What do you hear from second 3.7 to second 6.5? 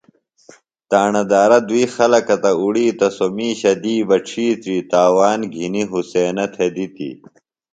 دی بہ ڇِھیتری تاوان گِھنیۡ حُسینہ